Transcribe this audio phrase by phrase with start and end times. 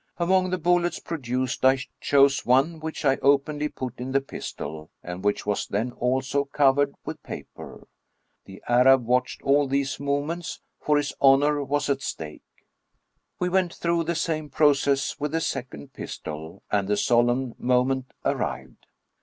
[0.17, 5.23] Among the bullets produced, I chose one which I openly put in the pistol, and
[5.23, 7.85] which was then also covered with paper.
[8.45, 12.41] The Arab watched all these movements, for his honor was at stake.•
[13.37, 18.11] We went through the same process with the second pis tol and the solemn moment
[18.25, 18.87] arrived.